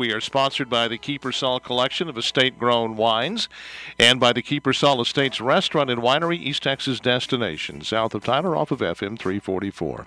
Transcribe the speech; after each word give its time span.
We 0.00 0.14
are 0.14 0.20
sponsored 0.22 0.70
by 0.70 0.88
the 0.88 0.96
Kiepersol 0.96 1.62
Collection 1.62 2.08
of 2.08 2.16
estate 2.16 2.58
grown 2.58 2.96
wines 2.96 3.50
and 3.98 4.18
by 4.18 4.32
the 4.32 4.40
Kiepersol 4.40 5.02
Estates 5.02 5.42
Restaurant 5.42 5.90
and 5.90 6.00
Winery, 6.00 6.38
East 6.38 6.62
Texas 6.62 7.00
destination, 7.00 7.82
south 7.82 8.14
of 8.14 8.24
Tyler 8.24 8.56
off 8.56 8.70
of 8.70 8.78
FM 8.78 9.18
344. 9.18 10.06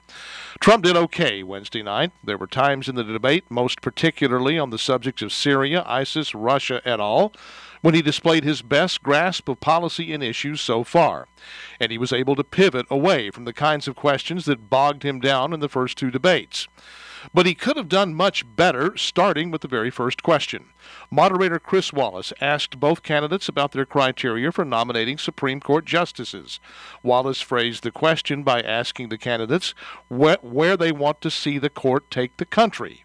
Trump 0.60 0.84
did 0.84 0.98
okay 0.98 1.44
Wednesday 1.44 1.84
night. 1.84 2.12
There 2.24 2.40
were 2.40 2.48
times 2.48 2.90
in 2.90 2.96
the 2.96 3.04
debate, 3.04 3.44
most 3.52 3.84
particularly 3.84 4.58
on 4.58 4.72
the 4.72 4.80
subjects 4.80 5.22
of 5.22 5.32
Syria, 5.32 5.84
ISIS, 5.86 6.34
Russia, 6.34 6.82
et 6.86 7.00
al., 7.00 7.32
when 7.84 7.94
he 7.94 8.02
displayed 8.02 8.46
his 8.46 8.62
best 8.62 9.04
grasp 9.04 9.50
of 9.50 9.60
policy 9.60 10.14
and 10.14 10.24
issues 10.24 10.62
so 10.62 10.86
far. 10.86 11.28
And 11.82 11.92
he 11.92 11.98
was 11.98 12.14
able 12.14 12.36
to 12.38 12.44
pivot 12.44 12.86
away 12.90 13.30
from 13.30 13.44
the 13.44 13.52
kinds 13.52 13.90
of 13.90 13.96
questions 13.98 14.46
that 14.46 14.70
bogged 14.70 15.04
him 15.04 15.20
down 15.20 15.52
in 15.52 15.60
the 15.60 15.68
first 15.68 15.98
two 15.98 16.10
debates. 16.10 16.70
But 17.34 17.46
he 17.46 17.56
could 17.56 17.76
have 17.76 17.90
done 17.90 18.14
much 18.14 18.46
better, 18.56 18.96
starting 18.96 19.52
with 19.52 19.62
the 19.62 19.68
very 19.68 19.90
first 19.90 20.24
question. 20.24 20.70
Moderator 21.12 21.60
Chris 21.60 21.92
Wallace 21.92 22.32
asked 22.40 22.80
both 22.80 23.04
candidates 23.04 23.50
about 23.50 23.74
their 23.74 23.86
criteria 23.86 24.50
for 24.52 24.64
nominating 24.64 25.18
Supreme 25.18 25.60
Court 25.60 25.84
justices. 25.84 26.62
Wallace 27.02 27.42
phrased 27.42 27.84
the 27.84 27.92
question 27.92 28.44
by 28.44 28.62
asking 28.62 29.10
the 29.10 29.18
candidates 29.18 29.74
wh- 30.08 30.42
where 30.42 30.78
they 30.78 30.94
want 30.94 31.20
to 31.20 31.30
see 31.30 31.58
the 31.58 31.70
court 31.70 32.10
take 32.10 32.38
the 32.38 32.46
country. 32.46 33.04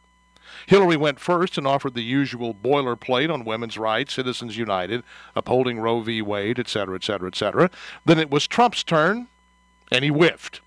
Hillary 0.67 0.97
went 0.97 1.21
first 1.21 1.59
and 1.59 1.67
offered 1.67 1.95
the 1.95 2.03
usual 2.03 2.55
boilerplate 2.55 3.33
on 3.33 3.45
women's 3.45 3.79
rights, 3.79 4.15
Citizens 4.15 4.57
United, 4.57 5.03
upholding 5.35 5.81
Roe 5.81 6.01
v. 6.01 6.23
Wade, 6.23 6.59
etc., 6.59 6.97
etc., 6.97 7.29
etc. 7.29 7.71
Then 8.05 8.19
it 8.19 8.31
was 8.31 8.47
Trump's 8.47 8.85
turn, 8.85 9.29
and 9.91 10.05
he 10.05 10.11
whiffed 10.11 10.61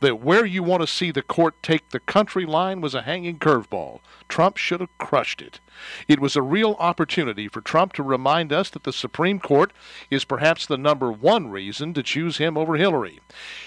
that 0.00 0.20
where 0.20 0.44
you 0.44 0.62
want 0.62 0.80
to 0.80 0.86
see 0.86 1.10
the 1.10 1.22
court 1.22 1.60
take 1.62 1.88
the 1.88 2.00
country 2.00 2.46
line 2.46 2.80
was 2.80 2.94
a 2.94 3.02
hanging 3.02 3.38
curveball. 3.38 4.00
Trump 4.28 4.56
should 4.56 4.80
have 4.80 4.96
crushed 4.98 5.42
it. 5.42 5.60
It 6.06 6.20
was 6.20 6.36
a 6.36 6.42
real 6.42 6.76
opportunity 6.78 7.48
for 7.48 7.60
Trump 7.60 7.92
to 7.94 8.02
remind 8.02 8.52
us 8.52 8.70
that 8.70 8.84
the 8.84 8.92
Supreme 8.92 9.40
Court 9.40 9.72
is 10.10 10.24
perhaps 10.24 10.66
the 10.66 10.78
number 10.78 11.10
one 11.10 11.48
reason 11.48 11.94
to 11.94 12.02
choose 12.02 12.38
him 12.38 12.56
over 12.56 12.76
Hillary. 12.76 13.20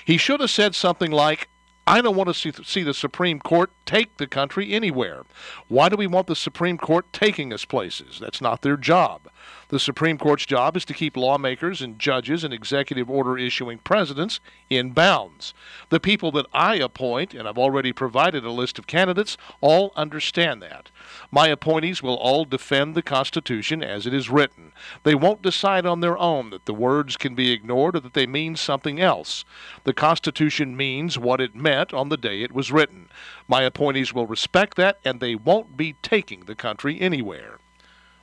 He 0.06 0.18
should 0.18 0.40
have 0.40 0.50
said 0.50 0.76
something 0.76 1.12
like, 1.12 1.50
I 1.92 2.00
don't 2.00 2.16
want 2.16 2.30
to 2.30 2.34
see, 2.34 2.54
see 2.64 2.84
the 2.84 2.94
Supreme 2.94 3.40
Court 3.40 3.70
take 3.86 4.16
the 4.16 4.26
country 4.26 4.72
anywhere. 4.72 5.24
Why 5.68 5.90
do 5.90 5.98
we 5.98 6.08
want 6.08 6.28
the 6.28 6.38
Supreme 6.38 6.78
Court 6.78 7.12
taking 7.12 7.52
us 7.52 7.66
places? 7.66 8.18
That's 8.18 8.40
not 8.40 8.62
their 8.62 8.78
job. 8.78 9.28
The 9.72 9.80
Supreme 9.80 10.18
Court's 10.18 10.46
job 10.46 10.76
is 10.76 10.84
to 10.84 10.94
keep 10.94 11.16
lawmakers 11.16 11.82
and 11.82 11.98
judges 11.98 12.44
and 12.44 12.54
executive 12.54 13.10
order 13.10 13.38
issuing 13.38 13.78
presidents 13.78 14.42
in 14.70 14.92
bounds. 14.92 15.54
The 15.88 16.00
people 16.00 16.30
that 16.34 16.46
I 16.52 16.76
appoint, 16.76 17.34
and 17.34 17.48
I've 17.48 17.58
already 17.58 17.94
provided 17.94 18.44
a 18.44 18.52
list 18.52 18.78
of 18.78 18.86
candidates, 18.86 19.38
all 19.62 19.94
understand 19.96 20.62
that. 20.62 20.90
My 21.32 21.48
appointees 21.48 22.04
will 22.04 22.16
all 22.16 22.44
defend 22.44 22.96
the 22.96 23.02
Constitution 23.02 23.82
as 23.82 24.06
it 24.06 24.14
is 24.14 24.30
written. 24.30 24.74
They 25.04 25.16
won't 25.16 25.42
decide 25.42 25.86
on 25.86 26.02
their 26.02 26.18
own 26.18 26.50
that 26.50 26.66
the 26.66 26.74
words 26.74 27.16
can 27.16 27.34
be 27.34 27.52
ignored 27.54 27.96
or 27.96 28.02
that 28.02 28.14
they 28.14 28.28
mean 28.28 28.58
something 28.58 29.00
else. 29.00 29.46
The 29.86 29.94
Constitution 29.94 30.76
means 30.76 31.18
what 31.18 31.40
it 31.40 31.56
meant 31.56 31.94
on 31.94 32.10
the 32.10 32.18
day 32.18 32.42
it 32.42 32.52
was 32.52 32.74
written. 32.74 33.08
My 33.48 33.62
appointees 33.62 34.14
will 34.14 34.28
respect 34.28 34.76
that, 34.76 35.00
and 35.06 35.22
they 35.22 35.36
won't 35.36 35.78
be 35.78 35.96
taking 36.02 36.42
the 36.42 36.56
country 36.56 37.00
anywhere. 37.00 37.60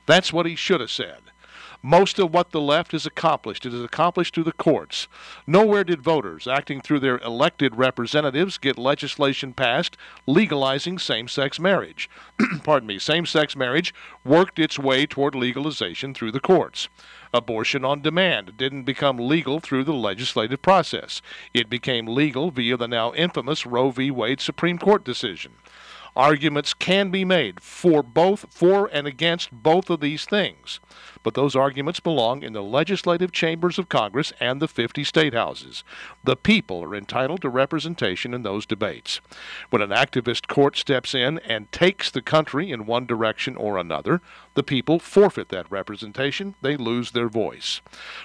That's 0.09 0.33
what 0.33 0.47
he 0.47 0.55
should 0.55 0.81
have 0.81 0.89
said. 0.89 1.21
Most 1.83 2.17
of 2.17 2.33
what 2.33 2.49
the 2.49 2.59
left 2.59 2.93
has 2.93 3.05
accomplished, 3.05 3.63
it 3.63 3.75
is 3.75 3.83
accomplished 3.83 4.33
through 4.33 4.45
the 4.45 4.51
courts. 4.51 5.07
Nowhere 5.45 5.83
did 5.83 6.01
voters, 6.01 6.47
acting 6.47 6.81
through 6.81 7.01
their 7.01 7.19
elected 7.19 7.75
representatives, 7.75 8.57
get 8.57 8.79
legislation 8.79 9.53
passed 9.53 9.97
legalizing 10.25 10.97
same 10.97 11.27
sex 11.27 11.59
marriage. 11.59 12.09
Pardon 12.63 12.87
me, 12.87 12.97
same 12.97 13.27
sex 13.27 13.55
marriage 13.55 13.93
worked 14.25 14.57
its 14.57 14.79
way 14.79 15.05
toward 15.05 15.35
legalization 15.35 16.15
through 16.15 16.31
the 16.31 16.39
courts. 16.39 16.89
Abortion 17.31 17.85
on 17.85 18.01
demand 18.01 18.57
didn't 18.57 18.85
become 18.85 19.19
legal 19.19 19.59
through 19.59 19.83
the 19.83 19.93
legislative 19.93 20.63
process. 20.63 21.21
It 21.53 21.69
became 21.69 22.07
legal 22.07 22.49
via 22.49 22.77
the 22.77 22.87
now 22.87 23.13
infamous 23.13 23.63
Roe 23.63 23.91
v. 23.91 24.09
Wade 24.09 24.41
Supreme 24.41 24.79
Court 24.79 25.03
decision. 25.03 25.51
Arguments 26.19 26.73
can 26.73 27.11
be 27.11 27.23
made 27.23 27.61
for 27.61 28.03
both 28.03 28.47
for 28.49 28.89
and 28.91 29.07
against 29.07 29.53
both 29.53 29.89
of 29.89 30.01
these 30.01 30.25
things 30.25 30.81
but 31.23 31.33
those 31.33 31.55
arguments 31.55 31.99
belong 31.99 32.43
in 32.43 32.53
the 32.53 32.63
legislative 32.63 33.31
chambers 33.31 33.77
of 33.77 33.89
Congress 33.89 34.31
and 34.39 34.61
the 34.61 34.67
50 34.67 35.03
state 35.03 35.33
houses. 35.33 35.83
The 36.23 36.35
people 36.35 36.83
are 36.83 36.95
entitled 36.95 37.41
to 37.41 37.49
representation 37.49 38.33
in 38.33 38.43
those 38.43 38.65
debates. 38.65 39.19
When 39.69 39.81
an 39.81 39.89
activist 39.89 40.47
court 40.47 40.77
steps 40.77 41.13
in 41.13 41.39
and 41.39 41.71
takes 41.71 42.09
the 42.09 42.21
country 42.21 42.71
in 42.71 42.85
one 42.85 43.05
direction 43.05 43.55
or 43.55 43.77
another, 43.77 44.21
the 44.55 44.63
people 44.63 44.99
forfeit 44.99 45.49
that 45.49 45.71
representation. 45.71 46.55
They 46.61 46.75
lose 46.75 47.11
their 47.11 47.29
voice. 47.29 47.81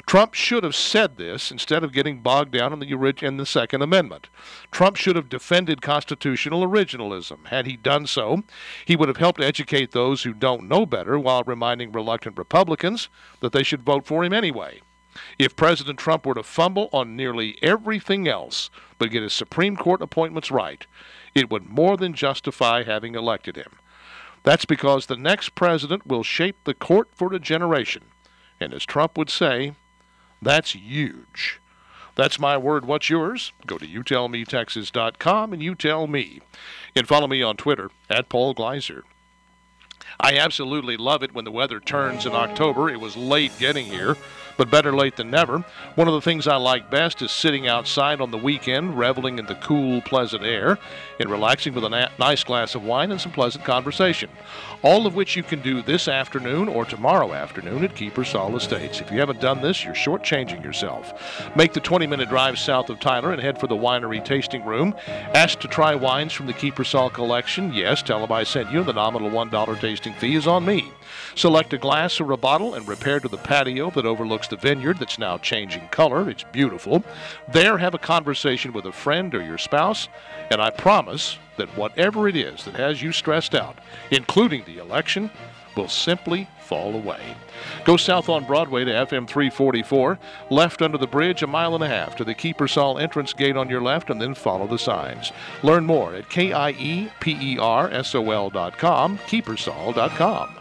Trump 0.06 0.34
should 0.34 0.65
have 0.65 0.75
said 0.75 1.16
this 1.16 1.50
instead 1.50 1.84
of 1.84 1.93
getting 1.93 2.21
bogged 2.21 2.53
down 2.53 2.72
in 2.72 2.81
the, 2.81 3.15
in 3.22 3.37
the 3.37 3.47
Second 3.47 3.83
Amendment. 3.83 4.28
Trump 4.71 4.97
should 4.97 5.16
have 5.16 5.28
defended 5.28 5.83
constitutional 5.83 6.66
originalism. 6.66 7.47
Had 7.47 7.66
he 7.66 7.77
done 7.84 8.09
so, 8.09 8.43
he 8.84 8.97
would 8.97 9.09
have 9.09 9.19
helped 9.19 9.41
educate 9.41 9.93
those 9.93 10.25
who 10.25 10.34
don't 10.34 10.69
know 10.69 10.84
better 10.84 11.19
while 11.19 11.45
reminding 11.45 11.93
reluctant 11.93 12.37
Republicans 12.37 13.09
that 13.41 13.53
they 13.53 13.62
should 13.62 13.84
vote 13.84 14.06
for 14.06 14.25
him 14.25 14.33
anyway. 14.33 14.81
If 15.39 15.55
President 15.55 15.99
Trump 15.99 16.27
were 16.27 16.34
to 16.34 16.43
fumble 16.43 16.89
on 16.93 17.15
nearly 17.15 17.56
everything 17.62 18.27
else 18.27 18.69
but 18.99 19.11
get 19.11 19.22
his 19.22 19.33
Supreme 19.33 19.77
Court 19.77 20.03
appointments 20.03 20.50
right, 20.50 20.84
it 21.34 21.50
would 21.50 21.69
more 21.69 21.97
than 21.97 22.15
justify 22.15 22.83
having 22.83 23.15
elected 23.15 23.55
him. 23.56 23.78
That's 24.43 24.65
because 24.65 25.06
the 25.06 25.16
next 25.16 25.55
president 25.55 26.06
will 26.06 26.22
shape 26.22 26.56
the 26.65 26.75
court 26.75 27.09
for 27.15 27.33
a 27.33 27.39
generation. 27.39 28.05
And 28.61 28.75
as 28.75 28.84
Trump 28.84 29.16
would 29.16 29.31
say, 29.31 29.75
that's 30.43 30.72
huge. 30.72 31.61
That's 32.16 32.38
my 32.38 32.56
word. 32.56 32.84
What's 32.84 33.10
yours? 33.10 33.52
Go 33.66 33.78
to 33.78 33.86
youtellmetexas.com 33.86 35.52
and 35.52 35.62
you 35.62 35.75
tell 35.75 36.06
me. 36.06 36.41
And 36.94 37.08
follow 37.08 37.26
me 37.26 37.42
on 37.42 37.56
Twitter 37.56 37.91
at 38.08 38.28
Paul 38.28 38.54
Gleiser. 38.54 39.04
I 40.20 40.36
absolutely 40.36 40.97
love 40.97 41.22
it 41.24 41.34
when 41.34 41.44
the 41.44 41.50
weather 41.50 41.80
turns 41.80 42.24
in 42.24 42.32
October. 42.32 42.88
It 42.88 43.00
was 43.00 43.16
late 43.16 43.53
getting 43.58 43.86
here 43.86 44.16
but 44.56 44.70
better 44.70 44.94
late 44.94 45.16
than 45.16 45.31
never. 45.31 45.65
One 45.94 46.09
of 46.09 46.15
the 46.15 46.20
things 46.20 46.47
I 46.47 46.56
like 46.56 46.91
best 46.91 47.22
is 47.22 47.31
sitting 47.31 47.66
outside 47.66 48.20
on 48.20 48.31
the 48.31 48.38
weekend, 48.38 48.98
reveling 48.98 49.38
in 49.38 49.47
the 49.47 49.54
cool, 49.56 50.00
pleasant 50.03 50.44
air, 50.44 50.78
and 51.20 51.31
relaxing 51.31 51.75
with 51.75 51.84
a 51.84 51.88
na- 51.88 52.09
nice 52.19 52.44
glass 52.44 52.75
of 52.75 52.84
wine 52.84 53.10
and 53.10 53.20
some 53.20 53.32
pleasant 53.32 53.65
conversation. 53.65 54.31
All 54.82 55.06
of 55.06 55.15
which 55.15 55.37
you 55.37 55.42
can 55.42 55.62
do 55.62 55.82
this 55.82 56.09
afternoon 56.09 56.69
or 56.69 56.84
tomorrow 56.84 57.32
afternoon 57.32 57.84
at 57.84 57.94
Kiepersol 57.94 58.54
Estates. 58.56 59.00
If 59.00 59.10
you 59.10 59.19
haven't 59.19 59.41
done 59.41 59.62
this, 59.62 59.84
you're 59.84 59.94
shortchanging 59.94 60.62
yourself. 60.62 61.56
Make 61.56 61.72
the 61.72 61.81
20 61.81 62.06
minute 62.06 62.28
drive 62.28 62.59
south 62.59 62.91
of 62.91 63.00
Tyler 63.00 63.32
and 63.32 63.41
head 63.41 63.59
for 63.59 63.66
the 63.66 63.76
winery 63.76 64.22
tasting 64.25 64.65
room. 64.65 64.94
Ask 65.34 65.60
to 65.60 65.69
try 65.69 65.94
wines 65.94 66.32
from 66.32 66.47
the 66.47 66.53
Kiepersol 66.53 67.12
collection. 67.12 67.72
Yes, 67.72 68.03
tell 68.03 68.21
them 68.21 68.32
I 68.32 68.44
sent 68.44 68.71
you. 68.71 68.84
The 68.84 68.92
nominal 68.92 69.31
$1 69.31 69.81
tasting 69.81 70.15
fee 70.15 70.36
is 70.36 70.47
on 70.47 70.65
me. 70.65 70.92
Select 71.34 71.72
a 71.72 71.78
glass 71.78 72.21
or 72.21 72.31
a 72.32 72.36
bottle 72.36 72.75
and 72.75 72.86
repair 72.86 73.21
to 73.21 73.28
the 73.28 73.38
patio 73.38 73.91
that 73.91 74.06
overlooks 74.06 74.44
the 74.49 74.56
vineyard 74.56 74.99
that's 74.99 75.19
now 75.19 75.38
changing 75.38 75.88
color. 75.88 76.28
It's 76.31 76.44
beautiful. 76.44 77.05
There, 77.53 77.78
have 77.78 77.94
a 77.94 77.99
conversation 77.99 78.72
with 78.72 78.87
a 78.87 78.93
friend 78.93 79.34
or 79.34 79.43
your 79.43 79.59
spouse, 79.59 80.09
and 80.50 80.60
I 80.60 80.71
promise 80.71 81.38
that 81.56 81.69
whatever 81.77 82.28
it 82.28 82.37
is 82.37 82.65
that 82.65 82.75
has 82.75 83.03
you 83.03 83.12
stressed 83.12 83.54
out, 83.54 83.78
including 84.10 84.65
the 84.65 84.78
election, 84.78 85.31
will 85.77 85.88
simply 85.88 86.49
fall 86.60 86.94
away. 86.94 87.21
Go 87.84 87.97
south 87.97 88.28
on 88.28 88.44
Broadway 88.44 88.84
to 88.84 88.91
FM 88.91 89.27
344, 89.28 90.19
left 90.50 90.83
under 90.83 90.99
the 90.99 91.06
bridge 91.06 91.43
a 91.43 91.47
mile 91.47 91.75
and 91.75 91.84
a 91.84 91.88
half 91.88 92.16
to 92.16 92.25
the 92.25 92.34
Kiepersol 92.34 93.00
entrance 93.00 93.33
gate 93.33 93.56
on 93.56 93.69
your 93.69 93.81
left, 93.83 94.10
and 94.10 94.21
then 94.21 94.34
follow 94.34 94.66
the 94.66 94.78
signs. 94.78 95.33
Learn 95.62 95.84
more 95.84 96.15
at 96.15 96.28
K-I-E-P-E-R-S-O-L 96.31 97.10
dot 98.50 98.78
com, 98.78 99.19
Kiepersol.com. 99.19 100.56